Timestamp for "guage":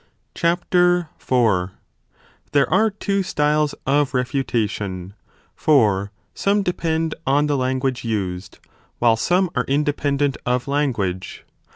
10.91-11.45